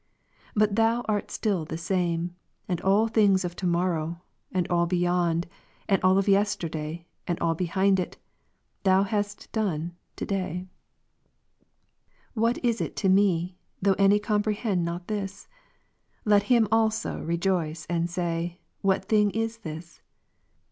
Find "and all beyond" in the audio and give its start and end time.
4.51-5.45